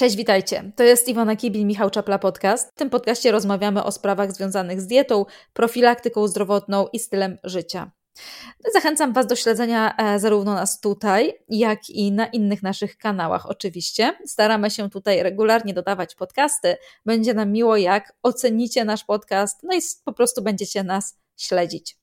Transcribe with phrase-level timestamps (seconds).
[0.00, 0.72] Cześć, witajcie.
[0.76, 2.70] To jest Iwona Kibil, Michał Czapla Podcast.
[2.70, 7.90] W tym podcaście rozmawiamy o sprawach związanych z dietą, profilaktyką zdrowotną i stylem życia.
[8.74, 14.18] Zachęcam Was do śledzenia e, zarówno nas tutaj, jak i na innych naszych kanałach, oczywiście.
[14.26, 16.76] Staramy się tutaj regularnie dodawać podcasty.
[17.06, 21.99] Będzie nam miło, jak ocenicie nasz podcast, no i po prostu będziecie nas śledzić.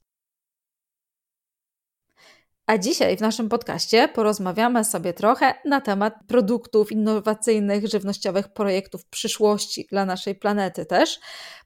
[2.67, 9.87] A dzisiaj w naszym podcaście porozmawiamy sobie trochę na temat produktów innowacyjnych, żywnościowych projektów przyszłości
[9.89, 11.19] dla naszej planety też.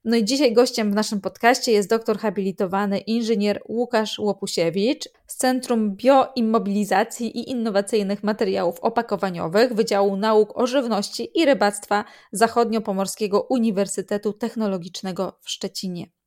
[0.06, 5.96] No i dzisiaj gościem w naszym podcaście jest doktor habilitowany inżynier Łukasz Łopusiewicz z Centrum
[5.96, 15.50] Bioimmobilizacji i Innowacyjnych Materiałów Opakowaniowych Wydziału Nauk o Żywności i Rybactwa Zachodniopomorskiego Uniwersytetu Technologicznego w
[15.50, 16.21] Szczecinie.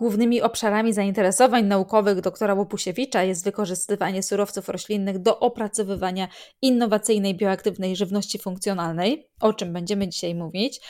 [0.00, 6.28] Głównymi obszarami zainteresowań naukowych doktora Łopusiewicza jest wykorzystywanie surowców roślinnych do opracowywania
[6.62, 10.80] innowacyjnej bioaktywnej żywności funkcjonalnej, o czym będziemy dzisiaj mówić,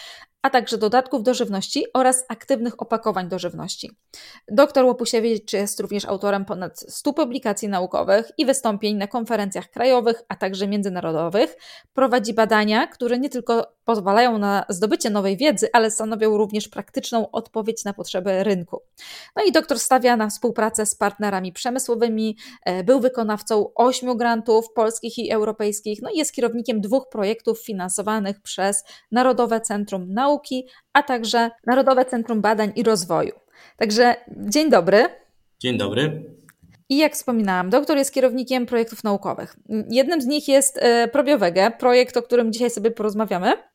[0.43, 3.91] a także dodatków do żywności oraz aktywnych opakowań do żywności.
[4.49, 10.37] Doktor Łopusiewicz jest również autorem ponad 100 publikacji naukowych i wystąpień na konferencjach krajowych, a
[10.37, 11.57] także międzynarodowych.
[11.93, 17.85] Prowadzi badania, które nie tylko pozwalają na zdobycie nowej wiedzy, ale stanowią również praktyczną odpowiedź
[17.85, 18.81] na potrzeby rynku.
[19.37, 25.19] No i doktor stawia na współpracę z partnerami przemysłowymi, e, był wykonawcą ośmiu grantów polskich
[25.19, 31.51] i europejskich, no i jest kierownikiem dwóch projektów finansowanych przez Narodowe Centrum Nauki, a także
[31.67, 33.33] Narodowe Centrum Badań i Rozwoju.
[33.77, 35.09] Także dzień dobry.
[35.61, 36.25] Dzień dobry.
[36.89, 39.57] I jak wspominałam, doktor jest kierownikiem projektów naukowych.
[39.91, 43.70] Jednym z nich jest e, Probiowege, projekt, o którym dzisiaj sobie porozmawiamy.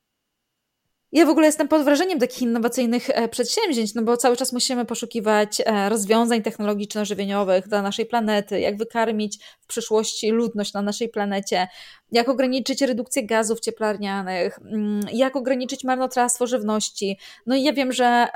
[1.15, 4.85] Ja w ogóle jestem pod wrażeniem takich innowacyjnych e, przedsięwzięć, no bo cały czas musimy
[4.85, 11.67] poszukiwać e, rozwiązań technologiczno-żywieniowych dla naszej planety, jak wykarmić w przyszłości ludność na naszej planecie,
[12.11, 17.17] jak ograniczyć redukcję gazów cieplarnianych, mm, jak ograniczyć marnotrawstwo żywności.
[17.45, 18.27] No i ja wiem, że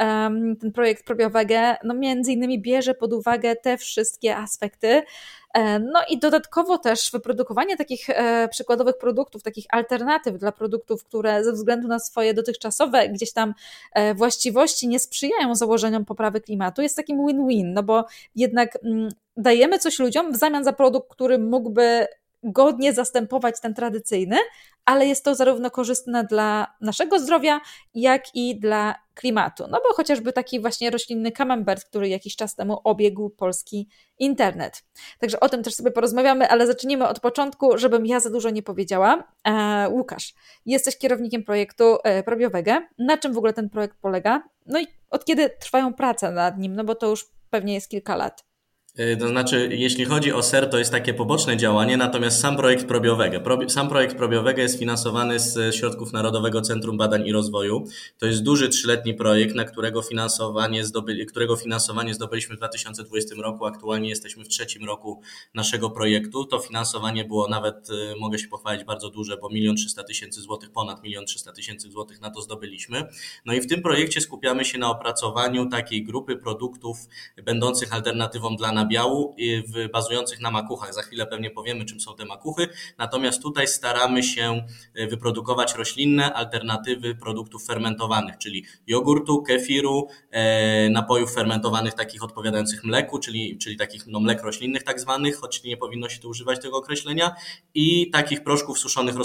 [0.62, 5.04] ten projekt Probiowege no między innymi bierze pod uwagę te wszystkie aspekty,
[5.54, 11.44] E, no i dodatkowo też wyprodukowanie takich e, przykładowych produktów, takich alternatyw dla produktów, które
[11.44, 13.54] ze względu na swoje dotychczasowe gdzieś tam
[13.94, 18.06] e, właściwości nie sprzyjają założeniom poprawy klimatu, jest takim win-win, no bo
[18.36, 22.08] jednak mm, dajemy coś ludziom w zamian za produkt, który mógłby
[22.44, 24.38] godnie zastępować ten tradycyjny,
[24.86, 27.62] ale jest to zarówno korzystne dla naszego zdrowia,
[27.94, 29.64] jak i dla klimatu.
[29.70, 33.90] No bo chociażby taki właśnie roślinny camembert, który jakiś czas temu obiegł polski
[34.20, 34.84] internet.
[35.20, 38.64] Także o tym też sobie porozmawiamy, ale zacznijmy od początku, żebym ja za dużo nie
[38.64, 39.24] powiedziała.
[39.48, 40.34] E, Łukasz,
[40.66, 42.24] jesteś kierownikiem projektu e.
[42.98, 44.44] Na czym w ogóle ten projekt polega?
[44.66, 46.76] No i od kiedy trwają prace nad nim?
[46.76, 48.49] No bo to już pewnie jest kilka lat.
[49.00, 52.86] Y, to znaczy, jeśli chodzi o SER, to jest takie poboczne działanie, natomiast sam projekt
[52.86, 53.70] Probiowego.
[53.70, 57.86] Sam projekt Probiowego jest finansowany z środków Narodowego Centrum Badań i Rozwoju.
[58.18, 63.66] To jest duży trzyletni projekt, na którego finansowanie, zdobyli, którego finansowanie zdobyliśmy w 2020 roku.
[63.66, 65.22] Aktualnie jesteśmy w trzecim roku
[65.54, 66.46] naszego projektu.
[66.46, 70.72] To finansowanie było nawet, y, mogę się pochwalić, bardzo duże, bo milion trzysta tysięcy złotych,
[70.72, 73.08] ponad milion trzysta tysięcy złotych na to zdobyliśmy.
[73.46, 76.98] No i w tym projekcie skupiamy się na opracowaniu takiej grupy produktów
[77.44, 79.36] będących alternatywą dla nabiału
[79.94, 80.94] bazujących na makuchach.
[80.94, 82.68] Za chwilę pewnie powiemy, czym są te makuchy.
[82.98, 91.34] Natomiast tutaj staramy się e, wyprodukować roślinne alternatywy produktów fermentowanych, czyli jogurtu, kefiru, e, napojów
[91.34, 96.10] fermentowanych takich odpowiadających mleku, czyli, czyli takich no, mlek roślinnych tak zwanych, choć nie powinno
[96.10, 97.36] się tu używać tego określenia,
[97.74, 99.16] i takich proszków suszonych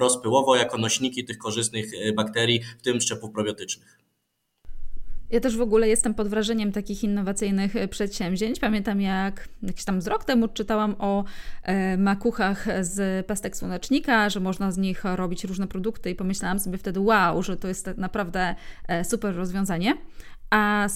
[0.00, 4.07] rozpyłowo jako nośniki tych korzystnych e, bakterii, w tym szczepów probiotycznych.
[5.30, 8.60] Ja też w ogóle jestem pod wrażeniem takich innowacyjnych e, przedsięwzięć.
[8.60, 11.24] Pamiętam, jak jakiś tam z rok temu czytałam o
[11.62, 16.78] e, makuchach z pestek słonecznika, że można z nich robić różne produkty i pomyślałam sobie
[16.78, 18.54] wtedy, wow, że to jest tak naprawdę
[18.88, 19.96] e, super rozwiązanie.
[20.50, 20.88] A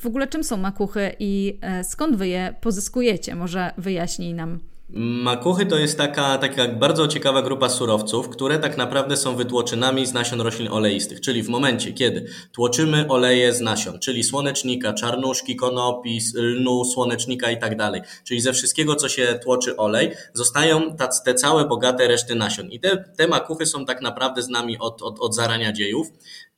[0.00, 3.34] w ogóle czym są makuchy i skąd wy je pozyskujecie?
[3.34, 4.58] Może wyjaśnij nam.
[4.90, 10.12] Makuchy to jest taka, taka bardzo ciekawa grupa surowców, które tak naprawdę są wytłoczynami z
[10.12, 11.20] nasion roślin oleistych.
[11.20, 17.58] Czyli w momencie, kiedy tłoczymy oleje z nasion, czyli słonecznika, czarnuszki, konopi, lnu, słonecznika i
[17.58, 22.70] tak dalej, czyli ze wszystkiego, co się tłoczy olej, zostają te całe bogate reszty nasion.
[22.70, 26.06] I te, te makuchy są tak naprawdę z nami od, od, od zarania dziejów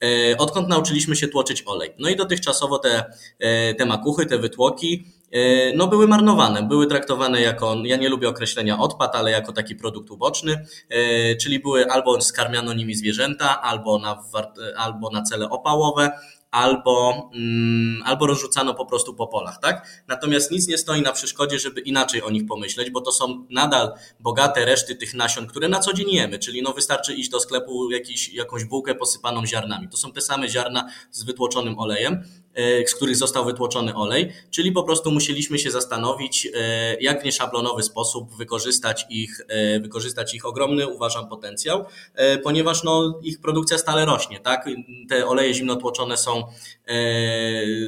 [0.03, 1.91] e, odkąd nauczyliśmy się tłoczyć olej.
[1.99, 3.05] No i dotychczasowo te,
[3.39, 5.05] e, te makuchy, te wytłoki
[5.75, 10.11] no były marnowane, były traktowane jako, ja nie lubię określenia odpad, ale jako taki produkt
[10.11, 14.23] uboczny, e, czyli były albo skarmiano nimi zwierzęta, albo na,
[14.77, 16.11] albo na cele opałowe,
[16.51, 20.05] albo, mm, albo rozrzucano po prostu po polach, tak?
[20.09, 23.93] Natomiast nic nie stoi na przeszkodzie, żeby inaczej o nich pomyśleć, bo to są nadal
[24.21, 27.91] bogate reszty tych nasion, które na co dzień jemy, czyli no wystarczy iść do sklepu
[27.91, 29.89] jakiś, jakąś bułkę posypaną ziarnami.
[29.89, 32.50] To są te same ziarna z wytłoczonym olejem, E,
[32.87, 37.83] z których został wytłoczony olej, czyli po prostu musieliśmy się zastanowić, e, jak w nieszablonowy
[37.83, 41.85] sposób wykorzystać ich, e, wykorzystać ich ogromny, uważam, potencjał,
[42.43, 44.69] ponieważ no, ich produkcja stale rośnie, tak?
[45.09, 46.45] Te oleje zimnotłoczone są,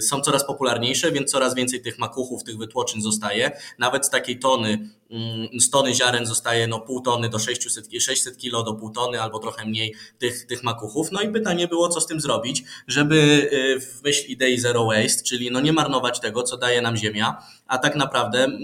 [0.01, 3.51] są coraz popularniejsze, więc coraz więcej tych makuchów, tych wytłoczyn zostaje.
[3.79, 8.37] Nawet z takiej tony Mm, z tony ziaren zostaje no pół tony do 600, 600
[8.37, 11.13] kilo do pół tony albo trochę mniej tych, tych makuchów.
[11.13, 13.17] No i pytanie było, co z tym zrobić, żeby
[13.53, 17.43] y, w myśl idei zero waste, czyli no nie marnować tego, co daje nam ziemia,
[17.67, 18.61] a tak naprawdę mm,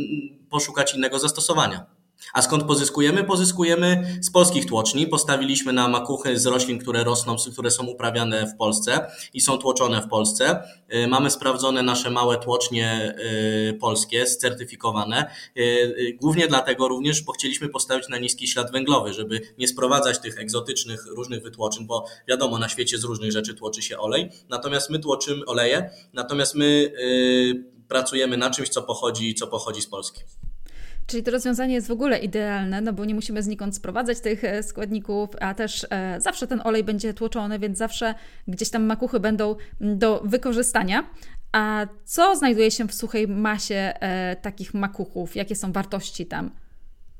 [0.50, 1.97] poszukać innego zastosowania.
[2.32, 3.24] A skąd pozyskujemy?
[3.24, 5.06] Pozyskujemy z polskich tłoczni.
[5.06, 10.02] Postawiliśmy na makuchy z roślin, które rosną, które są uprawiane w Polsce i są tłoczone
[10.02, 10.62] w Polsce.
[10.94, 13.14] Y, mamy sprawdzone nasze małe tłocznie
[13.70, 15.30] y, polskie, certyfikowane.
[15.58, 20.38] Y, głównie dlatego również, bo chcieliśmy postawić na niski ślad węglowy, żeby nie sprowadzać tych
[20.38, 24.30] egzotycznych różnych wytłoczyn, bo wiadomo, na świecie z różnych rzeczy tłoczy się olej.
[24.48, 26.92] Natomiast my tłoczymy oleje, natomiast my
[27.88, 30.20] pracujemy na czymś, co pochodzi, co pochodzi z Polski.
[31.08, 34.62] Czyli to rozwiązanie jest w ogóle idealne, no bo nie musimy znikąd sprowadzać tych e,
[34.62, 38.14] składników, a też e, zawsze ten olej będzie tłoczony, więc zawsze
[38.48, 41.10] gdzieś tam makuchy będą do wykorzystania.
[41.52, 45.36] A co znajduje się w suchej masie e, takich makuchów?
[45.36, 46.50] Jakie są wartości tam?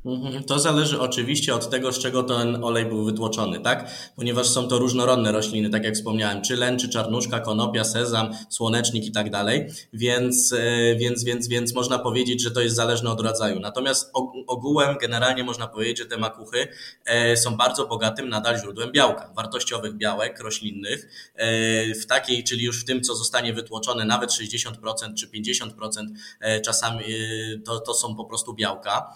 [0.09, 0.45] Mhm.
[0.45, 3.91] To zależy oczywiście od tego, z czego ten olej był wytłoczony, tak?
[4.17, 9.05] Ponieważ są to różnorodne rośliny, tak jak wspomniałem, czy len, czy czarnuszka, konopia, sezam, słonecznik
[9.05, 13.21] i tak dalej, więc, e, więc, więc, więc można powiedzieć, że to jest zależne od
[13.21, 13.61] rodzaju.
[13.61, 14.11] Natomiast
[14.47, 16.69] ogółem generalnie można powiedzieć, że te makuchy
[17.05, 22.83] e, są bardzo bogatym nadal źródłem białka, wartościowych białek roślinnych, e, w takiej, czyli już
[22.83, 26.07] w tym, co zostanie wytłoczone, nawet 60% czy 50%
[26.65, 27.05] czasami
[27.65, 29.15] to, to są po prostu białka.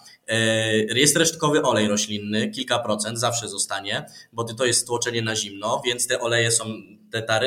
[0.95, 6.07] Jest resztkowy olej roślinny, kilka procent zawsze zostanie, bo to jest tłoczenie na zimno, więc
[6.07, 6.65] te oleje są
[7.11, 7.39] te, ta,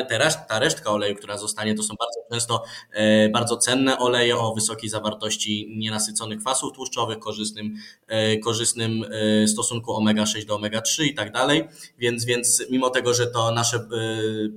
[0.49, 4.89] ta resztka oleju, która zostanie, to są bardzo często e, bardzo cenne oleje o wysokiej
[4.89, 7.75] zawartości nienasyconych kwasów tłuszczowych, korzystnym,
[8.07, 9.05] e, korzystnym
[9.43, 11.67] e, stosunku omega-6 do omega-3 i tak dalej.
[11.97, 13.87] Więc, więc mimo tego, że to nasze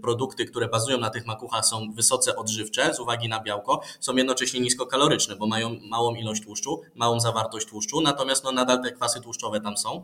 [0.03, 4.61] produkty, które bazują na tych makuchach są wysoce odżywcze z uwagi na białko, są jednocześnie
[4.61, 9.61] niskokaloryczne, bo mają małą ilość tłuszczu, małą zawartość tłuszczu, natomiast no nadal te kwasy tłuszczowe
[9.61, 10.03] tam są.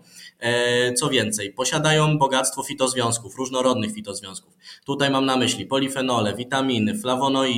[0.97, 4.55] Co więcej, posiadają bogactwo fitozwiązków, różnorodnych fitozwiązków.
[4.85, 7.56] Tu Tutaj mam na myśli polifenole, witaminy, flawonoidy,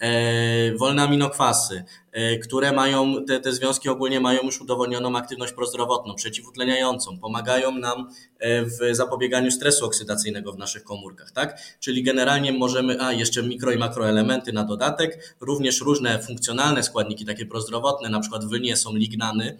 [0.00, 6.14] e, wolne aminokwasy, e, które mają, te, te związki ogólnie mają już udowodnioną aktywność prozdrowotną,
[6.14, 8.08] przeciwutleniającą, pomagają nam
[8.38, 11.60] e, w zapobieganiu stresu oksydacyjnego w naszych komórkach, tak?
[11.80, 17.46] Czyli generalnie możemy, a jeszcze mikro i makroelementy na dodatek, również różne funkcjonalne składniki, takie
[17.46, 19.58] prozdrowotne, na przykład w lnie są lignany,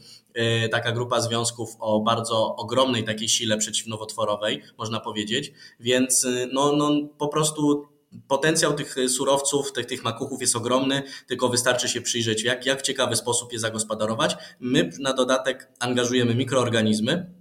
[0.70, 7.28] taka grupa związków o bardzo ogromnej takiej sile przeciwnowotworowej, można powiedzieć, więc no, no po
[7.28, 7.86] prostu
[8.28, 12.82] potencjał tych surowców, tych, tych makuchów jest ogromny, tylko wystarczy się przyjrzeć, jak, jak w
[12.82, 14.36] ciekawy sposób je zagospodarować.
[14.60, 17.34] My na dodatek angażujemy mikroorganizmy,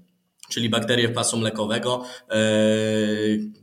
[0.49, 2.35] czyli bakterie pasu mlekowego, e,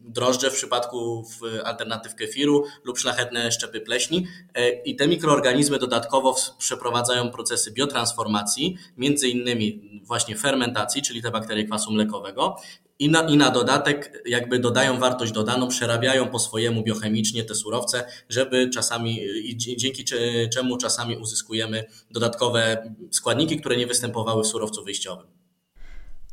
[0.01, 1.25] drożdże w przypadku
[1.65, 4.27] alternatyw kefiru lub szlachetne szczepy pleśni.
[4.55, 11.65] E, I te mikroorganizmy dodatkowo przeprowadzają procesy biotransformacji, między innymi właśnie fermentacji, czyli te bakterie
[11.65, 12.57] kwasu mlekowego
[13.01, 18.07] i na, I na dodatek jakby dodają wartość dodaną, przerabiają po swojemu biochemicznie te surowce,
[18.29, 20.05] żeby czasami, i dzięki
[20.53, 25.40] czemu czasami uzyskujemy dodatkowe składniki, które nie występowały w surowcu wyjściowym.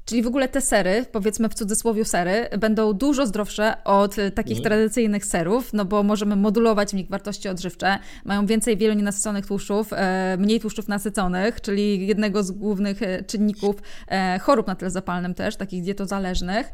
[0.10, 4.64] Czyli w ogóle te sery, powiedzmy w cudzysłowie sery, będą dużo zdrowsze od takich mm.
[4.64, 8.00] tradycyjnych serów, no bo możemy modulować w nich wartości odżywcze.
[8.26, 13.76] Mają więcej wielonienasyconych tłuszczów, e, mniej tłuszczów nasyconych, czyli jednego z głównych e, czynników
[14.08, 16.72] e, chorób na tle zapalnym też, takich dietozależnych,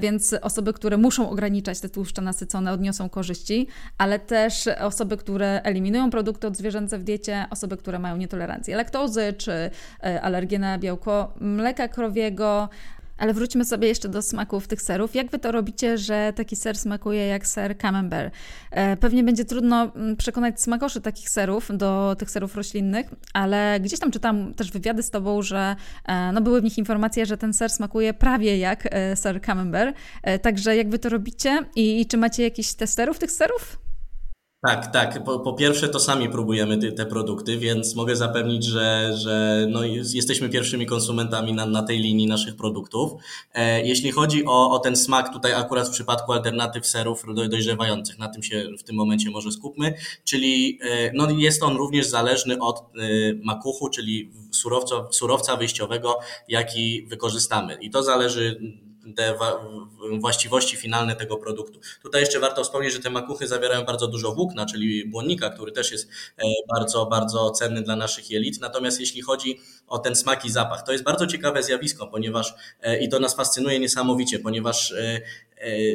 [0.00, 3.66] więc osoby, które muszą ograniczać te tłuszcze nasycone, odniosą korzyści,
[3.98, 9.70] ale też osoby, które eliminują produkty odzwierzęce w diecie, osoby, które mają nietolerancję laktozy czy
[10.22, 12.67] alergię na białko mleka krowiego,
[13.18, 15.14] ale wróćmy sobie jeszcze do smaków tych serów.
[15.14, 18.34] Jak wy to robicie, że taki ser smakuje jak ser camembert?
[18.70, 24.00] E, pewnie będzie trudno mm, przekonać smakoszy takich serów do tych serów roślinnych, ale gdzieś
[24.00, 27.54] tam czytam też wywiady z tobą, że e, no były w nich informacje, że ten
[27.54, 29.96] ser smakuje prawie jak e, ser camembert.
[30.42, 33.87] Także jak wy to robicie i, i czy macie jakiś testerów tych serów?
[34.62, 35.24] Tak, tak.
[35.24, 39.84] Po, po, pierwsze, to sami próbujemy te, te produkty, więc mogę zapewnić, że, że no
[40.14, 43.12] jesteśmy pierwszymi konsumentami na, na tej linii naszych produktów.
[43.54, 48.28] E, jeśli chodzi o, o ten smak, tutaj akurat w przypadku alternatyw serów dojrzewających, na
[48.28, 52.78] tym się w tym momencie może skupmy, czyli e, no jest on również zależny od
[52.78, 52.82] e,
[53.44, 57.78] makuchu, czyli surowca, surowca wyjściowego, jaki wykorzystamy.
[57.80, 58.60] I to zależy
[59.16, 59.34] te
[60.20, 61.80] właściwości finalne tego produktu.
[62.02, 65.92] Tutaj jeszcze warto wspomnieć, że te makuchy zawierają bardzo dużo włókna, czyli błonnika, który też
[65.92, 68.60] jest e, bardzo, bardzo cenny dla naszych jelit.
[68.60, 72.98] Natomiast jeśli chodzi o ten smak i zapach, to jest bardzo ciekawe zjawisko, ponieważ e,
[72.98, 75.20] i to nas fascynuje niesamowicie, ponieważ e,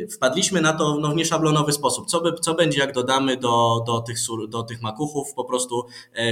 [0.07, 2.07] wpadliśmy na to no, w nieszablonowy sposób.
[2.07, 4.17] Co, by, co będzie, jak dodamy do, do, tych,
[4.47, 5.85] do tych makuchów po prostu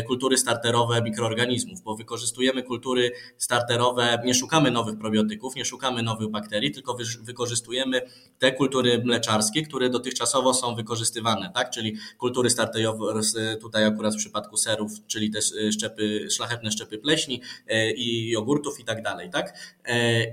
[0.08, 6.71] kultury starterowe mikroorganizmów, bo wykorzystujemy kultury starterowe, nie szukamy nowych probiotyków, nie szukamy nowych bakterii,
[6.72, 8.02] tylko wy, wykorzystujemy
[8.40, 11.70] te kultury mleczarskie, które dotychczasowo są wykorzystywane, tak?
[11.70, 13.22] czyli kultury starterowe,
[13.62, 15.40] tutaj akurat w przypadku serów, czyli te
[15.72, 19.30] szczepy, szlachetne szczepy pleśni e, i jogurtów i tak dalej.
[19.30, 19.54] Tak?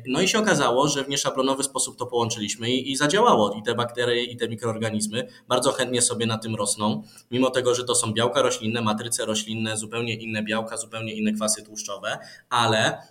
[0.06, 3.52] No i się okazało, że w nieszablonowy sposób to połączyliśmy i i zadziałało.
[3.52, 7.84] I te bakterie, i te mikroorganizmy bardzo chętnie sobie na tym rosną, mimo tego, że
[7.84, 12.18] to są białka roślinne, matryce roślinne, zupełnie inne białka, zupełnie inne kwasy tłuszczowe,
[12.50, 13.02] ale e,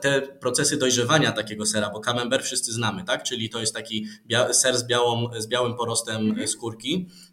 [0.00, 3.22] te procesy dojrzewania takiego sera, bo camembert wszyscy znamy, tak?
[3.22, 4.06] Czyli to jest taki
[4.52, 6.48] ser z, białą, z białym porostem mhm.
[6.48, 7.31] skórki, E,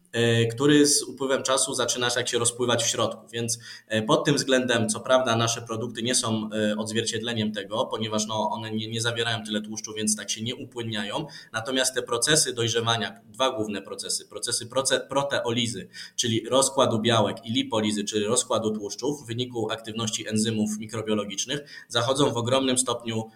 [0.52, 3.28] który z upływem czasu zaczyna jak się rozpływać w środku.
[3.32, 8.28] Więc e, pod tym względem, co prawda, nasze produkty nie są e, odzwierciedleniem tego, ponieważ
[8.28, 11.26] no, one nie, nie zawierają tyle tłuszczu, więc tak się nie upłynniają.
[11.54, 18.04] Natomiast te procesy dojrzewania, dwa główne procesy, procesy proce, proteolizy, czyli rozkładu białek i lipolizy,
[18.04, 23.30] czyli rozkładu tłuszczów w wyniku aktywności enzymów mikrobiologicznych, zachodzą w ogromnym stopniu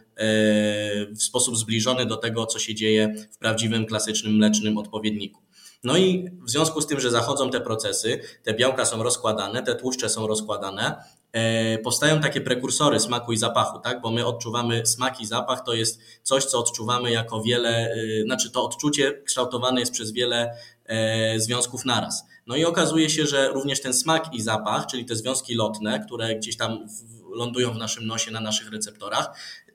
[1.11, 5.42] w sposób zbliżony do tego, co się dzieje w prawdziwym, klasycznym mlecznym odpowiedniku.
[5.83, 9.75] No i w związku z tym, że zachodzą te procesy, te białka są rozkładane, te
[9.75, 14.01] tłuszcze są rozkładane, e, powstają takie prekursory smaku i zapachu, tak?
[14.01, 18.51] Bo my odczuwamy smak i zapach, to jest coś, co odczuwamy jako wiele, e, znaczy
[18.51, 22.23] to odczucie kształtowane jest przez wiele e, związków naraz.
[22.47, 26.35] No i okazuje się, że również ten smak i zapach, czyli te związki lotne, które
[26.35, 26.87] gdzieś tam
[27.35, 29.29] lądują w naszym nosie, na naszych receptorach,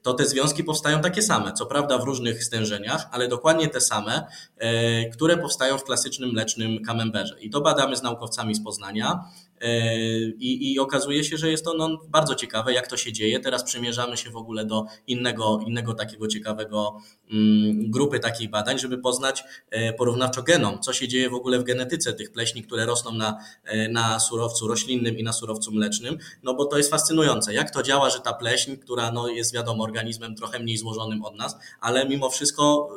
[0.08, 4.26] to te związki powstają takie same, co prawda w różnych stężeniach, ale dokładnie te same,
[4.56, 7.40] e, które powstają w klasycznym mlecznym camemberze.
[7.40, 9.24] I to badamy z naukowcami z Poznania.
[9.60, 9.96] E,
[10.28, 13.40] I, I, okazuje się, że jest to no, bardzo ciekawe, jak to się dzieje.
[13.40, 16.96] Teraz przymierzamy się w ogóle do innego, innego takiego ciekawego
[17.30, 21.64] mm, grupy takich badań, żeby poznać e, porównawczo genom, co się dzieje w ogóle w
[21.64, 26.18] genetyce tych pleśni, które rosną na, e, na surowcu roślinnym i na surowcu mlecznym.
[26.42, 29.84] No bo to jest fascynujące, jak to działa, że ta pleśń, która no, jest wiadomo
[29.84, 32.88] organizmem trochę mniej złożonym od nas, ale mimo wszystko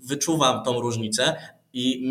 [0.00, 1.36] wyczuwam tą różnicę
[1.72, 2.10] i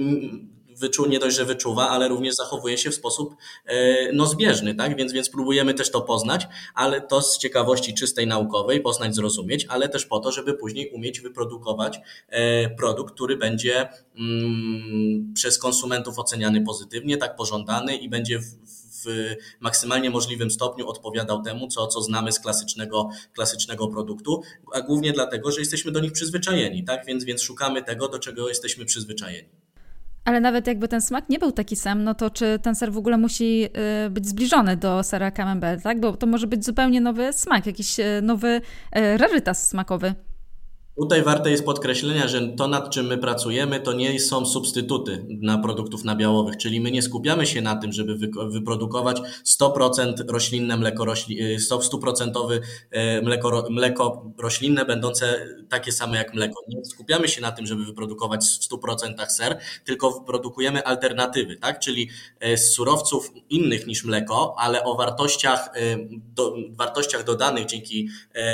[0.80, 4.98] wyczu, nie dość, że wyczuwa, ale również zachowuje się w sposób e, no, zbieżny, tak?
[4.98, 9.90] Więc, więc próbujemy też to poznać, ale to z ciekawości czystej naukowej, poznać, zrozumieć, ale
[9.90, 16.62] też po to, żeby później umieć wyprodukować e, produkt, który będzie mm, przez konsumentów oceniany
[16.62, 18.44] pozytywnie, tak pożądany i będzie w,
[19.06, 24.42] w maksymalnie możliwym stopniu odpowiadał temu, co, co znamy z klasycznego, klasycznego produktu,
[24.74, 27.06] a głównie dlatego, że jesteśmy do nich przyzwyczajeni, tak?
[27.06, 29.65] Więc, więc szukamy tego, do czego jesteśmy przyzwyczajeni.
[30.26, 32.98] Ale nawet jakby ten smak nie był taki sam, no to czy ten ser w
[32.98, 33.70] ogóle musi
[34.06, 36.00] y, być zbliżony do sera camembert, tak?
[36.00, 38.48] Bo to może być zupełnie nowy smak, jakiś y, nowy
[38.98, 40.16] y, rarytas smakowy.
[40.98, 45.58] Tutaj warte jest podkreślenia, że to nad czym my pracujemy to nie są substytuty na
[45.58, 48.18] produktów nabiałowych, czyli my nie skupiamy się na tym, żeby
[48.50, 52.62] wyprodukować 100% roślinne mleko, rośli, 100% y,
[53.00, 56.62] y, mleko, mleko roślinne będące takie same jak mleko.
[56.68, 61.80] Nie skupiamy się na tym, żeby wyprodukować w 100% ser, tylko wyprodukujemy alternatywy, tak?
[61.80, 62.10] czyli
[62.46, 65.70] y, z surowców innych niż mleko, ale o wartościach,
[66.36, 68.10] do, wartościach dodanych dzięki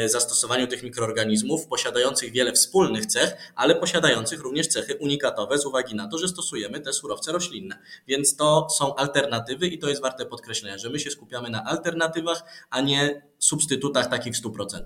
[0.05, 6.07] zastosowaniu tych mikroorganizmów posiadających wiele wspólnych cech, ale posiadających również cechy unikatowe z uwagi na
[6.07, 7.77] to, że stosujemy te surowce roślinne.
[8.07, 12.43] Więc to są alternatywy i to jest warte podkreślenia, że my się skupiamy na alternatywach,
[12.69, 14.81] a nie substytutach takich w 100%.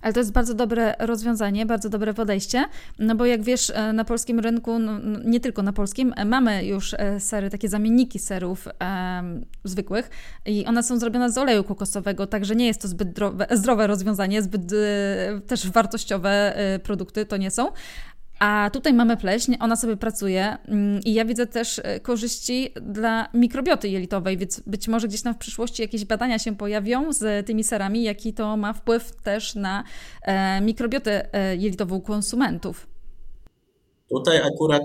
[0.00, 2.64] Ale to jest bardzo dobre rozwiązanie, bardzo dobre podejście,
[2.98, 6.24] no bo jak wiesz, e, na polskim rynku, no, no, nie tylko na polskim, e,
[6.24, 10.10] mamy już e, sery, takie zamienniki serów um, zwykłych
[10.46, 13.08] i one są zrobione z oleju kokosowego, także nie jest to zbyt
[13.50, 14.62] zdrowe rozwiązanie, zbyt
[15.46, 17.68] też wartościowe produkty to nie są,
[18.40, 23.28] a tutaj mamy pleśń, ona sobie pracuje mm, i ja widzę też e, korzyści dla
[23.34, 27.64] mikrobioty jelitowej, więc być może gdzieś tam w przyszłości jakieś badania się pojawią z tymi
[27.64, 29.84] serami, jaki to ma wpływ też na
[30.22, 32.86] e, mikrobiotę e, jelitową konsumentów.
[34.08, 34.82] Tutaj akurat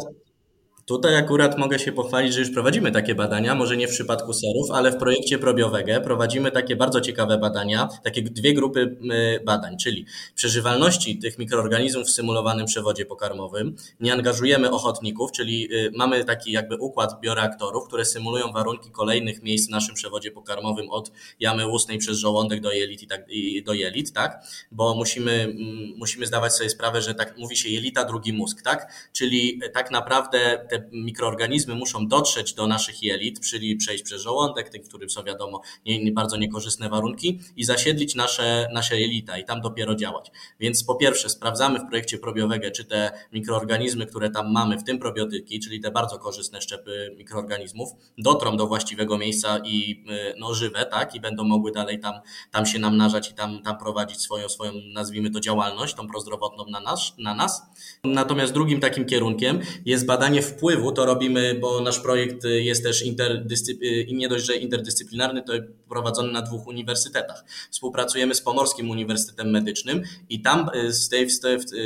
[0.85, 4.71] Tutaj akurat mogę się pochwalić, że już prowadzimy takie badania, może nie w przypadku serów,
[4.71, 8.97] ale w projekcie Probiowege prowadzimy takie bardzo ciekawe badania, takie dwie grupy
[9.45, 13.75] badań, czyli przeżywalności tych mikroorganizmów w symulowanym przewodzie pokarmowym.
[13.99, 19.67] Nie angażujemy ochotników, czyli y, mamy taki jakby układ bioreaktorów, które symulują warunki kolejnych miejsc
[19.67, 23.73] w naszym przewodzie pokarmowym od jamy ustnej przez żołądek do jelit i, tak, i do
[23.73, 24.43] jelit, tak?
[24.71, 25.55] Bo musimy,
[25.97, 29.09] musimy zdawać sobie sprawę, że tak mówi się jelita, drugi mózg, tak?
[29.13, 34.85] Czyli tak naprawdę te mikroorganizmy muszą dotrzeć do naszych jelit, czyli przejść przez żołądek, tych,
[34.85, 39.45] w którym są wiadomo nie, nie bardzo niekorzystne warunki i zasiedlić nasze, nasze jelita i
[39.45, 40.31] tam dopiero działać.
[40.59, 44.99] Więc po pierwsze sprawdzamy w projekcie probiowego, czy te mikroorganizmy, które tam mamy, w tym
[44.99, 50.85] probiotyki, czyli te bardzo korzystne szczepy mikroorganizmów, dotrą do właściwego miejsca i y, no, żywe,
[50.85, 52.13] tak, i będą mogły dalej tam,
[52.51, 56.79] tam się namnażać i tam, tam prowadzić swoją, swoją, nazwijmy to, działalność, tą prozdrowotną na
[56.79, 57.61] nas, na nas.
[58.03, 63.05] Natomiast drugim takim kierunkiem jest badanie wpływu wpływu to robimy, bo nasz projekt jest też
[63.05, 65.53] interdyscyplinarny, i nie dość, że interdyscyplinarny, to
[65.89, 67.45] prowadzony na dwóch uniwersytetach.
[67.71, 71.27] Współpracujemy z Pomorskim Uniwersytetem Medycznym i tam y, z tej,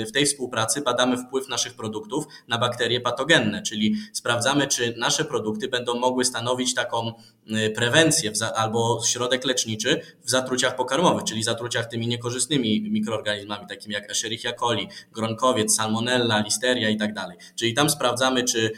[0.07, 5.67] w tej współpracy badamy wpływ naszych produktów na bakterie patogenne, czyli sprawdzamy, czy nasze produkty
[5.67, 7.13] będą mogły stanowić taką
[7.47, 14.11] y, prewencję albo środek leczniczy w zatruciach pokarmowych, czyli zatruciach tymi niekorzystnymi mikroorganizmami, takimi jak
[14.11, 17.37] Escherichia coli, gronkowiec, salmonella, listeria i tak dalej.
[17.55, 18.71] Czyli tam sprawdzamy, czy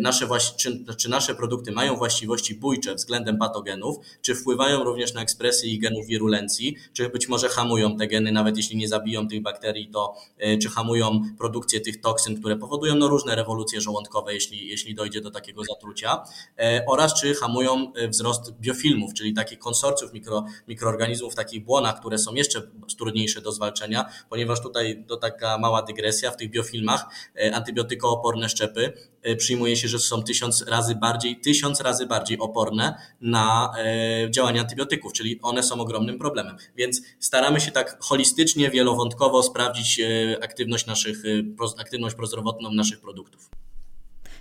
[0.00, 5.70] nasze, czy, czy nasze produkty mają właściwości bójcze względem patogenów, czy wpływają również na ekspresję
[5.70, 9.88] ich genów wirulencji, czy być może hamują te geny, nawet jeśli nie zabiją tych bakterii,
[9.88, 14.94] to e, czy hamują produkcję tych toksyn, które powodują no, różne rewolucje żołądkowe, jeśli, jeśli
[14.94, 16.24] dojdzie do takiego zatrucia,
[16.58, 22.18] e, oraz czy hamują wzrost biofilmów, czyli takich konsorcjów mikro, mikroorganizmów w takich błonach, które
[22.18, 22.62] są jeszcze
[22.98, 27.04] trudniejsze do zwalczenia, ponieważ tutaj to taka mała dygresja, w tych biofilmach
[27.52, 33.72] antybiotykooporne szczepy E, przyjmuje się, że są tysiąc razy bardziej, tysiąc razy bardziej oporne na
[33.78, 36.56] e, działania antybiotyków, czyli one są ogromnym problemem.
[36.76, 41.22] Więc staramy się tak holistycznie, wielowątkowo sprawdzić e, aktywność naszych,
[41.78, 43.50] aktywność prozdrowotną naszych produktów.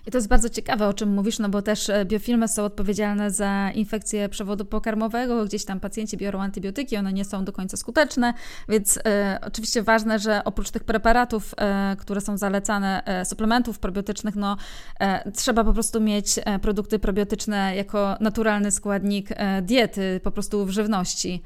[0.07, 3.31] I to jest bardzo ciekawe, o czym mówisz, no bo też e, biofilmy są odpowiedzialne
[3.31, 8.33] za infekcję przewodu pokarmowego, gdzieś tam pacjenci biorą antybiotyki, one nie są do końca skuteczne,
[8.69, 14.35] więc e, oczywiście ważne, że oprócz tych preparatów, e, które są zalecane, e, suplementów probiotycznych,
[14.35, 14.57] no
[14.99, 19.29] e, trzeba po prostu mieć e, produkty probiotyczne jako naturalny składnik
[19.61, 21.43] diety, po prostu w żywności.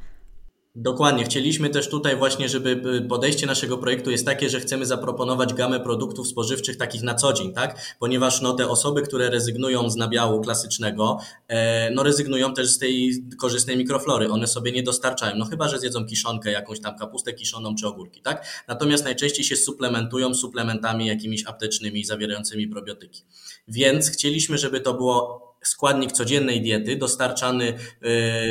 [0.75, 1.23] Dokładnie.
[1.23, 6.27] Chcieliśmy też tutaj właśnie, żeby podejście naszego projektu jest takie, że chcemy zaproponować gamę produktów
[6.27, 7.95] spożywczych takich na co dzień, tak?
[7.99, 13.11] Ponieważ no, te osoby, które rezygnują z nabiału klasycznego, e, no rezygnują też z tej
[13.39, 14.29] korzystnej mikroflory.
[14.29, 18.21] One sobie nie dostarczają, no chyba, że zjedzą kiszonkę, jakąś tam kapustę kiszoną czy ogórki,
[18.21, 18.63] tak?
[18.67, 23.23] Natomiast najczęściej się suplementują suplementami jakimiś aptecznymi zawierającymi probiotyki.
[23.67, 27.73] Więc chcieliśmy, żeby to było składnik codziennej diety dostarczany,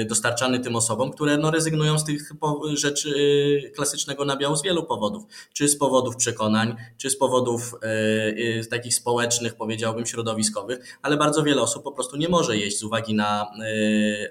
[0.03, 2.33] y, dostarczany tym osobom, które no rezygnują z tych
[2.75, 3.15] rzeczy
[3.67, 5.25] y, klasycznego nabiału z wielu powodów.
[5.53, 7.75] Czy z powodów przekonań, czy z powodów
[8.65, 12.83] y, takich społecznych, powiedziałbym, środowiskowych, ale bardzo wiele osób po prostu nie może jeść z
[12.83, 13.51] uwagi na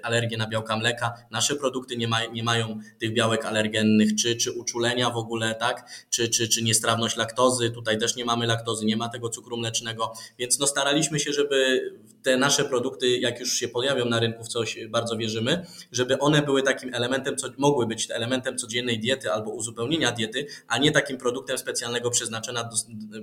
[0.02, 1.12] alergię na białka mleka.
[1.30, 6.06] Nasze produkty nie, ma, nie mają tych białek alergennych, czy, czy uczulenia w ogóle, tak?
[6.10, 7.70] Czy, czy, czy niestrawność laktozy.
[7.70, 11.80] Tutaj też nie mamy laktozy, nie ma tego cukru mlecznego, więc no staraliśmy się, żeby
[12.22, 16.42] te nasze produkty, jak już się pojawią na rynku, w coś bardzo wierzymy, żeby one
[16.42, 21.18] były takim elementem, co mogły być elementem codziennej diety albo uzupełnienia diety, a nie takim
[21.18, 22.68] produktem specjalnego przeznaczenia,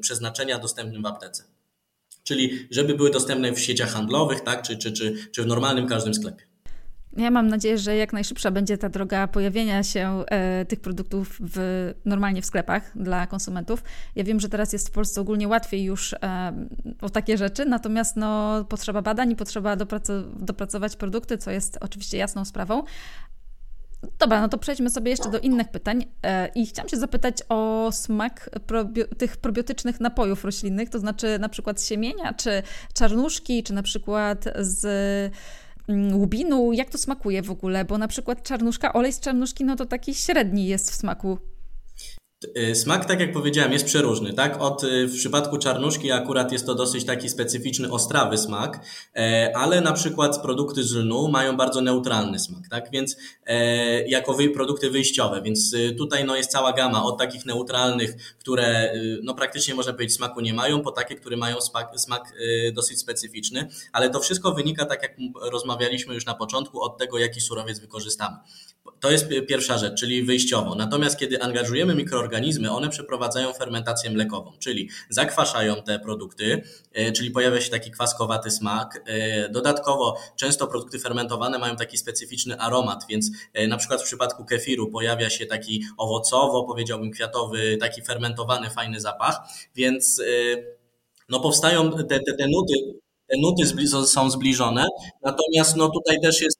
[0.01, 1.43] przeznaczenia dostępnym w aptece.
[2.23, 6.13] Czyli żeby były dostępne w sieciach handlowych, tak, czy, czy, czy, czy w normalnym każdym
[6.13, 6.46] sklepie.
[7.17, 11.93] Ja mam nadzieję, że jak najszybsza będzie ta droga pojawienia się e, tych produktów w,
[12.06, 13.84] normalnie w sklepach dla konsumentów.
[14.15, 16.17] Ja wiem, że teraz jest w Polsce ogólnie łatwiej już e,
[17.01, 22.17] o takie rzeczy, natomiast no, potrzeba badań i potrzeba dopracow- dopracować produkty, co jest oczywiście
[22.17, 22.84] jasną sprawą.
[24.19, 26.06] Dobra, no to przejdźmy sobie jeszcze do innych pytań.
[26.23, 31.49] E, I chciałam się zapytać o smak probio- tych probiotycznych napojów roślinnych, to znaczy na
[31.49, 34.86] przykład z siemienia, czy czarnuszki, czy na przykład z
[36.13, 36.73] łubinu.
[36.73, 37.86] Jak to smakuje w ogóle?
[37.86, 41.38] Bo na przykład czarnuszka, olej z czarnuszki, no to taki średni jest w smaku.
[42.45, 44.62] Y, smak, tak jak powiedziałem, jest przeróżny, tak?
[44.62, 48.80] Od, y, w przypadku czarnuszki akurat jest to dosyć taki specyficzny, ostrawy smak,
[49.15, 52.91] e, ale na przykład produkty z lnu mają bardzo neutralny smak, tak?
[52.91, 57.45] Więc e, jako wy, produkty wyjściowe, więc y, tutaj no, jest cała gama od takich
[57.45, 62.34] neutralnych, które no, praktycznie można powiedzieć smaku nie mają, po takie, które mają smak, smak
[62.73, 67.41] dosyć specyficzny, ale to wszystko wynika, tak jak rozmawialiśmy już na początku, od tego, jaki
[67.41, 68.38] surowiec wykorzystamy.
[69.00, 70.76] To jest pierwsza rzecz, czyli wyjściowo.
[70.76, 76.63] Natomiast kiedy angażujemy mikro mikroorganizmy, one przeprowadzają fermentację mlekową, czyli zakwaszają te produkty,
[77.15, 79.03] czyli pojawia się taki kwaskowaty smak.
[79.51, 83.31] Dodatkowo często produkty fermentowane mają taki specyficzny aromat, więc
[83.67, 89.39] na przykład w przypadku kefiru pojawia się taki owocowo, powiedziałbym kwiatowy, taki fermentowany, fajny zapach,
[89.75, 90.21] więc
[91.29, 92.73] no powstają te, te, te nuty,
[93.27, 94.85] te nuty są zbliżone,
[95.23, 96.57] natomiast no tutaj też jest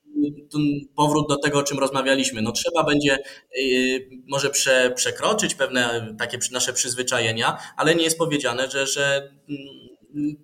[0.96, 2.42] powrót do tego, o czym rozmawialiśmy.
[2.42, 3.18] No trzeba będzie
[3.60, 9.88] y, może prze, przekroczyć pewne takie nasze przyzwyczajenia, ale nie jest powiedziane, że, że mm,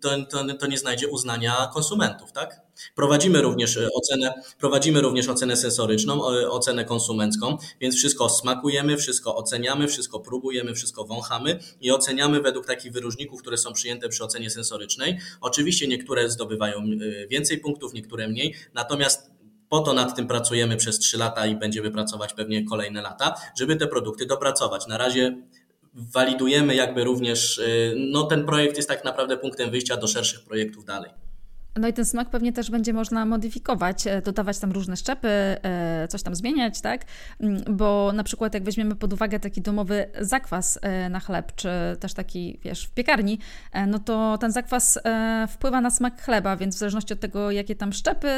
[0.01, 2.61] to, to, to nie znajdzie uznania konsumentów, tak?
[2.95, 9.87] Prowadzimy również e, ocenę, prowadzimy również ocenę sensoryczną, ocenę konsumencką, więc wszystko smakujemy, wszystko oceniamy,
[9.87, 15.19] wszystko próbujemy, wszystko wąchamy i oceniamy według takich wyróżników, które są przyjęte przy ocenie sensorycznej.
[15.41, 16.83] Oczywiście niektóre zdobywają
[17.29, 19.32] więcej punktów, niektóre mniej, natomiast
[19.73, 23.75] po to nad tym pracujemy przez 3 lata i będziemy pracować pewnie kolejne lata, żeby
[23.75, 24.87] te produkty dopracować.
[24.87, 25.37] Na razie
[25.93, 27.63] walidujemy jakby również, e,
[27.95, 31.11] no ten projekt jest tak naprawdę punktem wyjścia do szerszych projektów dalej.
[31.79, 36.07] No i ten smak pewnie też będzie można modyfikować, e, dodawać tam różne szczepy, e,
[36.09, 37.05] coś tam zmieniać, tak?
[37.39, 41.69] Mm, bo na przykład jak weźmiemy pod uwagę taki domowy zakwas e, na chleb, czy
[41.99, 43.39] też taki, wiesz, w piekarni,
[43.87, 44.99] no to ten zakwas
[45.49, 48.29] wpływa na smak chleba, więc w zależności od tego, jakie tam szczepy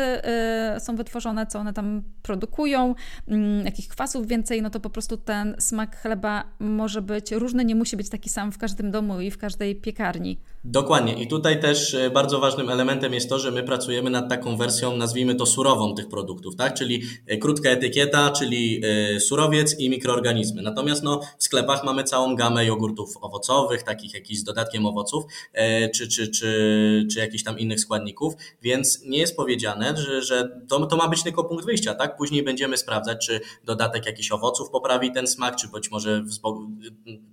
[0.79, 2.95] są wytworzone, co one tam produkują,
[3.27, 7.75] mm, jakich kwasów więcej, no to po prostu ten smak chleba może być różny, nie
[7.75, 10.37] musi być taki sam w każdym domu i w każdej piekarni.
[10.63, 11.23] Dokładnie.
[11.23, 14.97] I tutaj też bardzo ważnym elementem jest jest to, że my pracujemy nad taką wersją,
[14.97, 16.73] nazwijmy to surową tych produktów, tak?
[16.73, 20.61] Czyli e, krótka etykieta, czyli e, surowiec i mikroorganizmy.
[20.61, 25.89] Natomiast no, w sklepach mamy całą gamę jogurtów owocowych, takich jakichś z dodatkiem owoców, e,
[25.89, 30.85] czy, czy, czy, czy jakichś tam innych składników, więc nie jest powiedziane, że, że to,
[30.85, 32.17] to ma być tylko punkt wyjścia, tak?
[32.17, 36.23] Później będziemy sprawdzać, czy dodatek jakichś owoców poprawi ten smak, czy być może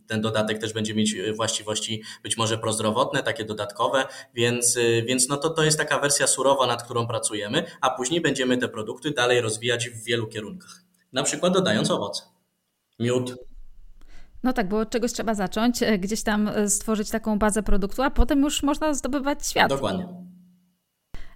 [0.06, 5.50] ten dodatek też będzie mieć właściwości być może prozdrowotne, takie dodatkowe, więc, więc no to,
[5.50, 9.88] to jest taka wersja surowa, nad którą pracujemy, a później będziemy te produkty dalej rozwijać
[9.88, 10.82] w wielu kierunkach.
[11.12, 12.22] Na przykład dodając owoce,
[12.98, 13.34] miód,
[14.42, 18.02] no tak, bo od czegoś trzeba zacząć, e, gdzieś tam e, stworzyć taką bazę produktu,
[18.02, 19.68] a potem już można zdobywać świat.
[19.68, 20.08] Dokładnie.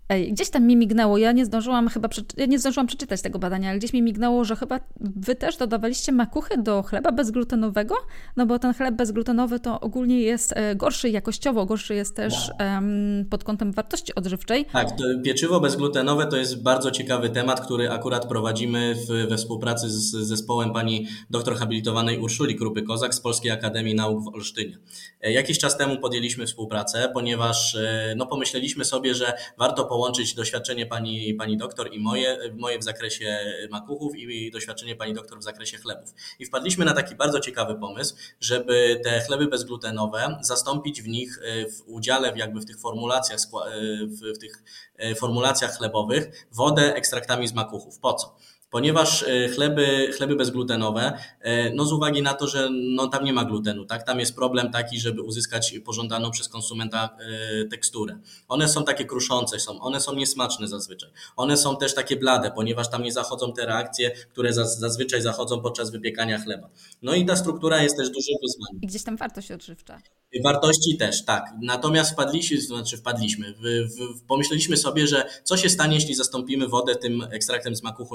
[0.09, 3.71] Ej, gdzieś tam mi mignęło, ja nie zdążyłam chyba, ja nie zdążyłam przeczytać tego badania,
[3.71, 7.95] ale gdzieś mi mignęło, że chyba wy też dodawaliście makuchy do chleba bezglutenowego,
[8.37, 13.25] no bo ten chleb bezglutenowy to ogólnie jest e, gorszy jakościowo, gorszy jest też um,
[13.31, 14.65] pod kątem wartości odżywczej.
[14.73, 14.89] Tak,
[15.25, 20.73] pieczywo bezglutenowe to jest bardzo ciekawy temat, który akurat prowadzimy w, we współpracy z zespołem
[20.73, 24.79] pani doktor habilitowanej Urszuli Krupy-Kozak z Polskiej Akademii Nauk w Olsztynie.
[25.21, 30.87] E, jakiś czas temu podjęliśmy współpracę, ponieważ e, no, pomyśleliśmy sobie, że warto połączyć doświadczenie
[30.87, 33.39] pani, pani doktor i moje, moje w zakresie
[33.71, 36.15] makuchów i doświadczenie pani doktor w zakresie chlebów.
[36.39, 41.71] I wpadliśmy na taki bardzo ciekawy pomysł, żeby te chleby bezglutenowe zastąpić w nich e,
[41.71, 44.63] w udziale jakby w tych formulacjach, e, w tych
[44.97, 47.99] e, formulacjach chlebowych wodę ekstraktami z makuchów.
[47.99, 48.37] Po co?
[48.71, 53.33] Ponieważ e, chleby, chleby bezglutenowe, e, no z uwagi na to, że no tam nie
[53.33, 57.17] ma glutenu, tak, tam jest problem taki, żeby uzyskać pożądaną przez konsumenta
[57.61, 58.19] e, teksturę.
[58.49, 61.11] One są takie kruszące, są, one są niesmaczne zazwyczaj.
[61.37, 65.91] One są też takie blade, ponieważ tam nie zachodzą te reakcje, które zazwyczaj zachodzą podczas
[65.91, 66.69] wypiekania chleba.
[67.03, 68.83] No i ta struktura jest też dużym wyzwaniem.
[68.83, 69.99] I gdzieś tam wartość odżywcza.
[70.45, 71.45] Wartości też, tak.
[71.63, 76.97] Natomiast wpadliśmy, znaczy wpadliśmy, w, w, pomyśleliśmy sobie, że co się stanie, jeśli zastąpimy wodę
[76.97, 78.07] tym ekstraktem z maku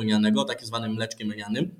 [0.45, 1.75] tak zwanym mleczkiem lnianym,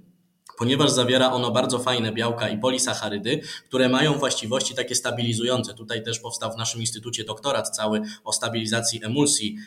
[0.58, 5.74] ponieważ zawiera ono bardzo fajne białka i polisacharydy, które mają właściwości takie stabilizujące.
[5.74, 9.58] Tutaj też powstał w naszym instytucie doktorat cały o stabilizacji emulsji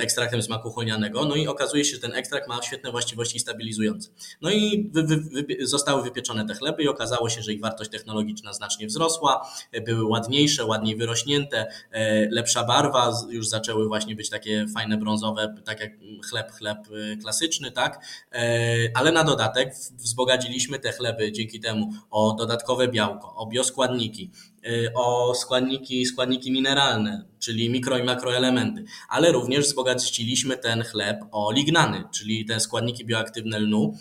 [0.00, 1.24] ekstraktem z chłonianego.
[1.24, 4.10] No i okazuje się, że ten ekstrakt ma świetne właściwości stabilizujące.
[4.40, 7.90] No i wy, wy, wy, zostały wypieczone te chleby i okazało się, że ich wartość
[7.90, 9.48] technologiczna znacznie wzrosła,
[9.86, 15.80] były ładniejsze, ładniej wyrośnięte, e, lepsza barwa, już zaczęły właśnie być takie fajne brązowe, tak
[15.80, 15.92] jak
[16.30, 18.04] chleb, chleb e, klasyczny, tak?
[18.32, 18.46] E,
[18.94, 19.53] ale na dodatek
[19.96, 21.92] wzbogaciliśmy te chleby dzięki temu.
[22.10, 24.30] O dodatkowe białko, o bioskładniki,
[24.66, 31.52] Y, o składniki, składniki mineralne, czyli mikro i makroelementy, ale również wzbogaciliśmy ten chleb o
[31.52, 33.94] lignany, czyli te składniki bioaktywne lnu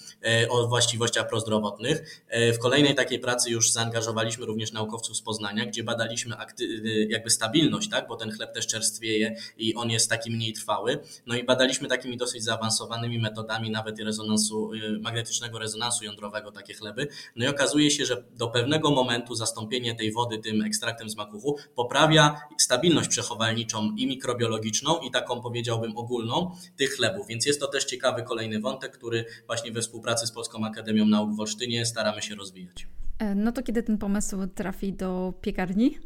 [0.44, 2.24] y, o właściwościach prozdrowotnych.
[2.50, 6.36] Y, w kolejnej takiej pracy już zaangażowaliśmy również naukowców z Poznania, gdzie badaliśmy
[7.10, 8.08] jakby stabilność, tak?
[8.08, 11.00] bo ten chleb też czerstwieje i on jest taki mniej trwały.
[11.26, 17.08] No i badaliśmy takimi dosyć zaawansowanymi metodami nawet rezonansu, magnetycznego rezonansu jądrowego takie chleby.
[17.36, 21.58] No i okazuje się, że do pewnego momentu zastąpienie tej wody tym ekstraktem z makuchu,
[21.76, 27.28] poprawia stabilność przechowalniczą i mikrobiologiczną i taką powiedziałbym ogólną tych chlebów.
[27.28, 31.36] Więc jest to też ciekawy kolejny wątek, który właśnie we współpracy z Polską Akademią Nauk
[31.36, 32.88] w Olsztynie staramy się rozwijać.
[33.36, 35.98] No to kiedy ten pomysł trafi do piekarni?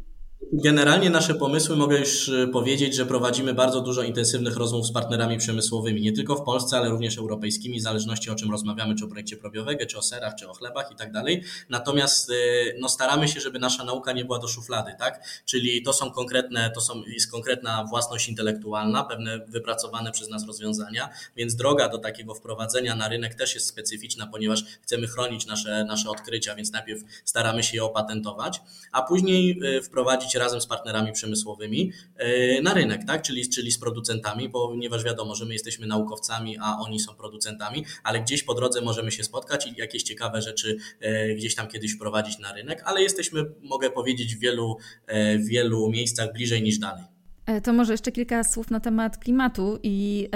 [0.42, 5.38] Generalnie nasze pomysły mogę już y, powiedzieć, że prowadzimy bardzo dużo intensywnych rozmów z partnerami
[5.38, 9.08] przemysłowymi, nie tylko w Polsce, ale również europejskimi, w zależności o czym rozmawiamy, czy o
[9.08, 11.44] projekcie probiowego, czy o serach, czy o chlebach i tak dalej.
[11.70, 12.34] Natomiast y,
[12.80, 15.42] no, staramy się, żeby nasza nauka nie była do szuflady, tak?
[15.46, 21.10] Czyli to są konkretne, to są, jest konkretna własność intelektualna, pewne wypracowane przez nas rozwiązania,
[21.36, 26.10] więc droga do takiego wprowadzenia na rynek też jest specyficzna, ponieważ chcemy chronić nasze, nasze
[26.10, 29.82] odkrycia, więc najpierw staramy się je opatentować, a później y,
[30.28, 33.22] wprowadzić razem z partnerami przemysłowymi e, na rynek, tak?
[33.22, 38.22] czyli, czyli z producentami, ponieważ wiadomo, że my jesteśmy naukowcami, a oni są producentami, ale
[38.22, 42.40] gdzieś po drodze możemy się spotkać i jakieś ciekawe rzeczy e, gdzieś tam kiedyś wprowadzić
[42.40, 47.17] na rynek, ale jesteśmy, mogę powiedzieć, w wielu, e, w wielu miejscach bliżej niż dalej.
[47.64, 50.30] To może jeszcze kilka słów na temat klimatu i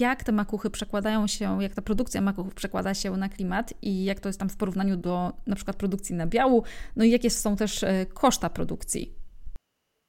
[0.00, 4.20] jak te makuchy przekładają się, jak ta produkcja makuchów przekłada się na klimat i jak
[4.20, 6.62] to jest tam w porównaniu do na przykład produkcji nabiału,
[6.96, 9.17] no i jakie są też e, koszta produkcji.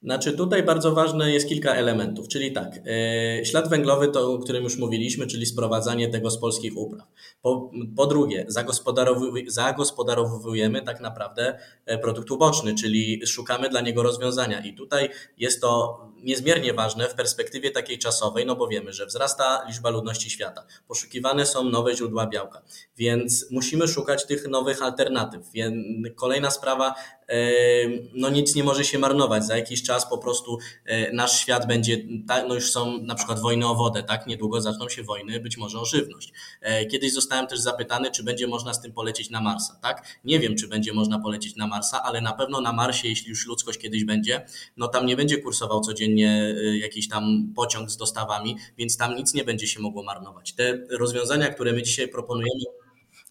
[0.04, 4.64] Znaczy tutaj bardzo ważne jest kilka elementów, czyli tak, yy, ślad węglowy to, o którym
[4.64, 7.08] już mówiliśmy, czyli sprowadzanie tego z polskich upraw.
[7.42, 8.46] Po, po drugie,
[9.48, 11.60] zagospodarowujemy tak naprawdę
[12.02, 17.72] produkt uboczny, czyli szukamy dla niego rozwiązania i tutaj jest to niezmiernie ważne w perspektywie
[17.72, 22.62] takiej czasowej, no bo wiemy, że wzrasta liczba ludności świata, poszukiwane są nowe źródła białka,
[22.98, 25.42] więc musimy szukać tych nowych alternatyw.
[26.16, 26.96] Kolejna sprawa,
[28.14, 29.46] no nic nie może się marnować.
[29.46, 31.98] Za jakiś czas po prostu e, nasz świat będzie,
[32.48, 34.28] no już są na przykład wojny o wodę, tak?
[34.28, 36.34] Niedługo zaczną się wojny, być może o żywność.
[36.62, 40.20] E, kiedyś zostałem też zapytany, czy będzie można z tym polecieć na Marsa, tak?
[40.24, 43.48] Nie wiem, czy będzie można polecieć na Marsa, ale na pewno na Marsie, jeśli już
[43.48, 44.46] ludzkość kiedyś będzie,
[44.78, 49.34] no tam nie będzie kursował codziennie y, jakiś tam pociąg z dostawami, więc tam nic
[49.34, 50.54] nie będzie się mogło marnować.
[50.54, 52.66] Te rozwiązania, które my dzisiaj proponujemy,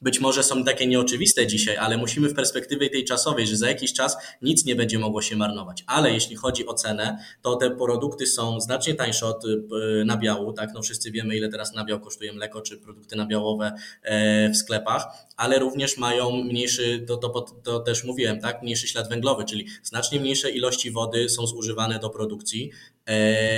[0.01, 3.93] być może są takie nieoczywiste dzisiaj, ale musimy w perspektywie tej czasowej, że za jakiś
[3.93, 5.85] czas nic nie będzie mogło się marnować.
[5.87, 10.71] Ale jeśli chodzi o cenę, to te produkty są znacznie tańsze od y, nabiału, tak?
[10.75, 15.07] No wszyscy wiemy, ile teraz nabiał kosztuje mleko czy produkty nabiałowe e, w sklepach,
[15.37, 17.29] ale również mają mniejszy, to, to,
[17.63, 18.63] to też mówiłem, tak?
[18.63, 22.98] Mniejszy ślad węglowy, czyli znacznie mniejsze ilości wody są zużywane do produkcji, E,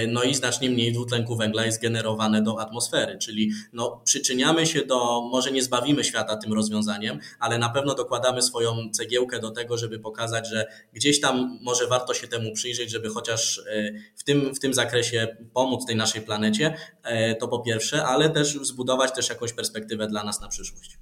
[0.09, 5.23] no i znacznie mniej dwutlenku węgla jest generowane do atmosfery, czyli no, przyczyniamy się do,
[5.23, 9.99] może nie zbawimy świata tym rozwiązaniem, ale na pewno dokładamy swoją cegiełkę do tego, żeby
[9.99, 14.59] pokazać, że gdzieś tam może warto się temu przyjrzeć, żeby chociaż e, w tym, w
[14.61, 19.53] tym zakresie pomóc tej naszej planecie, e, to po pierwsze, ale też zbudować też jakąś
[19.53, 20.99] perspektywę dla nas na przyszłość.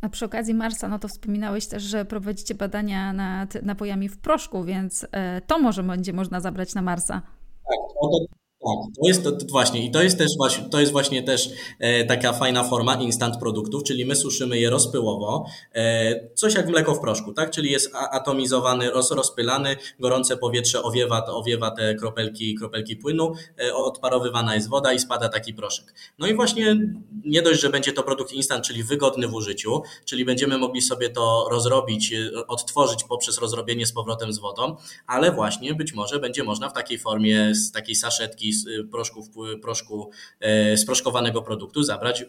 [0.00, 4.64] A przy okazji Marsa, no to wspominałeś też, że prowadzicie badania nad napojami w proszku,
[4.64, 5.06] więc
[5.46, 7.22] to może będzie można zabrać na Marsa.
[7.68, 10.28] Tak, to, tak, to jest to, to, właśnie i to jest też
[10.70, 15.46] to jest właśnie też e, taka fajna forma instant produktów, czyli my suszymy je rozpyłowo,
[15.74, 17.50] e, coś jak mleko w proszku, tak?
[17.50, 24.54] Czyli jest atomizowany, roz, rozpylany, gorące powietrze owiewa, owiewa te kropelki, kropelki płynu, e, odparowywana
[24.54, 25.94] jest woda i spada taki proszek.
[26.18, 26.76] No i właśnie
[27.24, 31.10] nie dość, że będzie to produkt instant, czyli wygodny w użyciu, czyli będziemy mogli sobie
[31.10, 34.76] to rozrobić, e, odtworzyć poprzez rozrobienie z powrotem z wodą,
[35.06, 38.52] ale właśnie być może będzie można w takiej formie, z takiej saszetki
[38.90, 39.26] proszków,
[39.62, 42.24] proszku e, sproszkowanego produktu zabrać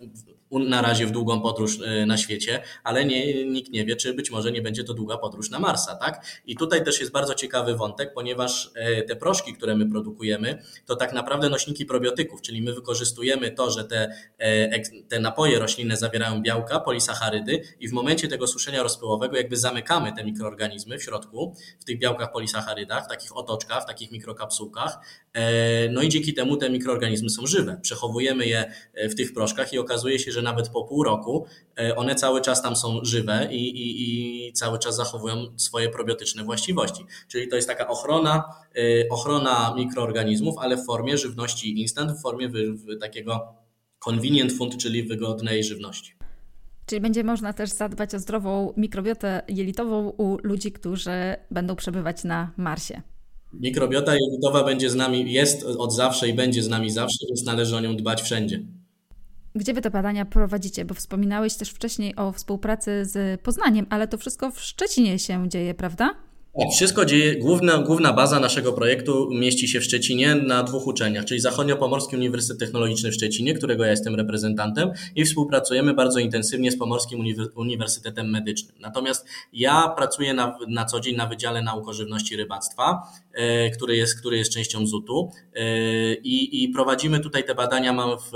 [0.51, 4.31] na razie w długą podróż e, na świecie, ale nie, nikt nie wie, czy być
[4.31, 6.25] może nie będzie to długa podróż na Marsa, tak?
[6.45, 10.95] I tutaj też jest bardzo ciekawy wątek, ponieważ e, te proszki, które my produkujemy, to
[10.95, 14.13] tak naprawdę nośniki probiotyków, czyli my wykorzystujemy to, że te,
[15.09, 20.23] te napoje roślinne zawierają białka, polisacharydy i w momencie tego suszenia rozpyłowego jakby zamykamy te
[20.23, 24.99] mikroorganizmy w środku, w tych białkach, polisacharydach, w takich otoczkach, w takich mikrokapsułkach,
[25.89, 27.80] no i dzięki temu te mikroorganizmy są żywe.
[27.82, 31.45] Przechowujemy je e, w tych proszkach i okazuje się, że nawet po pół roku
[31.80, 36.43] e, one cały czas tam są żywe i, i, i cały czas zachowują swoje probiotyczne
[36.43, 37.06] właściwości.
[37.28, 38.43] Czyli to jest taka ochrona,
[38.76, 42.50] e, ochrona mikroorganizmów, ale w formie żywności instant, w formie
[43.00, 43.56] takiego
[44.00, 46.13] convenient food, czyli wygodnej żywności.
[46.86, 52.52] Czyli będzie można też zadbać o zdrową mikrobiotę jelitową u ludzi, którzy będą przebywać na
[52.58, 53.02] Marsie.
[53.53, 57.75] Mikrobiota jelitowa będzie z nami, jest od zawsze i będzie z nami zawsze, więc należy
[57.75, 58.63] o nią dbać wszędzie.
[59.55, 60.85] Gdzie wy te badania prowadzicie?
[60.85, 65.73] Bo wspominałeś też wcześniej o współpracy z Poznaniem, ale to wszystko w Szczecinie się dzieje,
[65.73, 66.15] prawda?
[66.71, 71.41] Wszystko dzieje, główna, główna baza naszego projektu mieści się w Szczecinie na dwóch uczelniach, czyli
[71.41, 77.25] Zachodnio-Pomorski Uniwersytet Technologiczny w Szczecinie, którego ja jestem reprezentantem i współpracujemy bardzo intensywnie z Pomorskim
[77.55, 78.75] Uniwersytetem Medycznym.
[78.79, 83.69] Natomiast ja pracuję na, na co dzień na Wydziale Nauk o Żywności i Rybactwa, e,
[83.69, 88.31] który jest, który jest częścią ZUT-u e, i, i prowadzimy tutaj te badania mam w,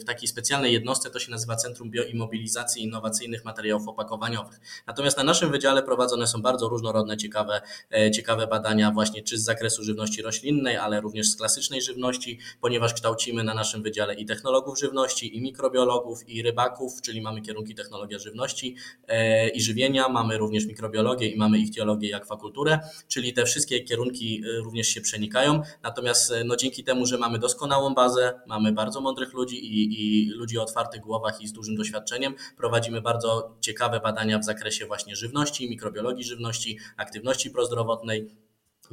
[0.00, 4.60] w takiej specjalnej jednostce, to się nazywa Centrum Bioimobilizacji Innowacyjnych Materiałów Opakowaniowych.
[4.86, 7.51] Natomiast na naszym wydziale prowadzone są bardzo różnorodne, ciekawe
[7.94, 12.94] E, ciekawe badania właśnie czy z zakresu żywności roślinnej, ale również z klasycznej żywności, ponieważ
[12.94, 18.18] kształcimy na naszym wydziale i technologów żywności, i mikrobiologów, i rybaków, czyli mamy kierunki technologia
[18.18, 18.76] żywności
[19.08, 24.42] e, i żywienia, mamy również mikrobiologię i mamy ichtiologię i akwakulturę, czyli te wszystkie kierunki
[24.44, 25.62] e, również się przenikają.
[25.82, 30.58] Natomiast no, dzięki temu, że mamy doskonałą bazę, mamy bardzo mądrych ludzi i, i ludzi
[30.58, 35.70] o otwartych głowach i z dużym doświadczeniem, prowadzimy bardzo ciekawe badania w zakresie właśnie żywności,
[35.70, 38.42] mikrobiologii żywności, aktywności prozdrowotnej.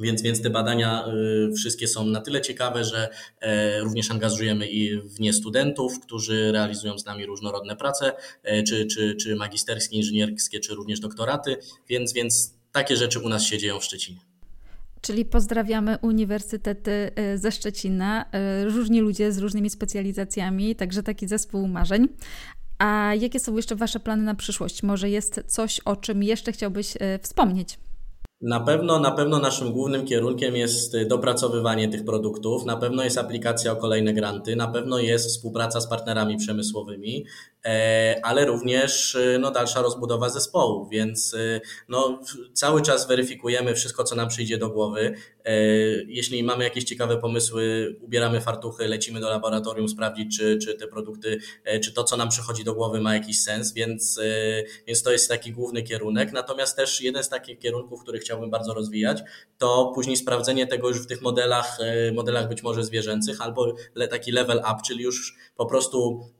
[0.00, 1.04] Więc, więc te badania
[1.48, 3.08] y, wszystkie są na tyle ciekawe, że
[3.40, 8.86] e, również angażujemy i w nie studentów, którzy realizują z nami różnorodne prace, e, czy,
[8.86, 11.56] czy, czy magisterskie, inżynierskie, czy również doktoraty,
[11.88, 14.20] więc, więc takie rzeczy u nas się dzieją w Szczecinie.
[15.00, 18.24] Czyli pozdrawiamy uniwersytety e, ze Szczecina,
[18.64, 22.08] różni ludzie z różnymi specjalizacjami, także taki zespół marzeń.
[22.78, 24.82] A jakie są jeszcze Wasze plany na przyszłość?
[24.82, 27.78] Może jest coś, o czym jeszcze chciałbyś wspomnieć?
[28.40, 33.18] Na pewno, na pewno naszym głównym kierunkiem jest y, dopracowywanie tych produktów, na pewno jest
[33.18, 37.24] aplikacja o kolejne granty, na pewno jest współpraca z partnerami przemysłowymi,
[38.22, 42.20] ale również y, no, dalsza rozbudowa zespołu, więc y, no,
[42.52, 45.14] cały czas weryfikujemy wszystko, co nam przyjdzie do głowy.
[45.44, 45.52] E,
[46.06, 51.38] jeśli mamy jakieś ciekawe pomysły, ubieramy fartuchy, lecimy do laboratorium sprawdzić, czy, czy te produkty,
[51.64, 54.20] e, czy to, co nam przychodzi do głowy, ma jakiś sens, więc,
[54.86, 56.32] więc to jest taki główny kierunek.
[56.32, 59.22] Natomiast też jeden z takich kierunków, który chciałbym bardzo rozwijać,
[59.60, 63.74] to później sprawdzenie tego już w tych modelach, e, modelach być może zwierzęcych, albo
[64.10, 66.20] taki level up, czyli już po prostu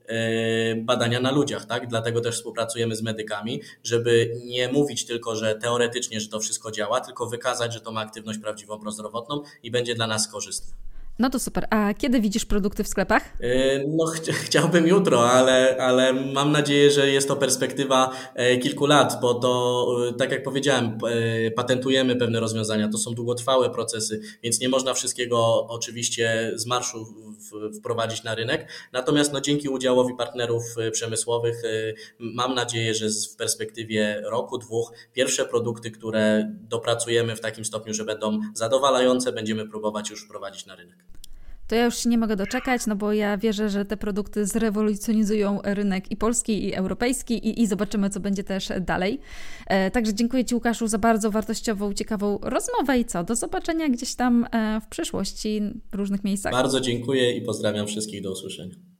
[0.77, 1.87] badania na ludziach, tak?
[1.87, 7.01] Dlatego też współpracujemy z medykami, żeby nie mówić tylko, że teoretycznie, że to wszystko działa,
[7.01, 10.90] tylko wykazać, że to ma aktywność prawdziwą prozdrowotną i będzie dla nas korzystne.
[11.21, 11.67] No to super.
[11.69, 13.33] A kiedy widzisz produkty w sklepach?
[13.39, 18.85] E, no, ch chciałbym jutro, ale, ale mam nadzieję, że jest to perspektywa e, kilku
[18.85, 20.97] lat, bo to, e, tak jak powiedziałem,
[21.55, 22.89] patentujemy pewne rozwiązania.
[22.89, 27.05] To są długotrwałe procesy, więc nie można wszystkiego oczywiście z marszu
[27.79, 28.67] wprowadzić na rynek.
[28.93, 31.61] Natomiast no, dzięki udziałowi partnerów przemysłowych
[32.19, 38.05] mam nadzieję, że w perspektywie roku, dwóch, pierwsze produkty, które dopracujemy w takim stopniu, że
[38.05, 41.10] będą zadowalające, będziemy próbować już wprowadzić na rynek
[41.71, 45.59] to ja już się nie mogę doczekać, no bo ja wierzę, że te produkty zrewolucjonizują
[45.63, 49.19] rynek i polski, i europejski, i, i zobaczymy, co będzie też dalej.
[49.67, 53.23] E, także dziękuję Ci, Łukaszu, za bardzo wartościową, ciekawą rozmowę i co?
[53.23, 56.51] Do zobaczenia gdzieś tam e, w przyszłości w różnych miejscach.
[56.51, 58.21] Bardzo dziękuję i pozdrawiam wszystkich.
[58.21, 58.90] Do usłyszenia.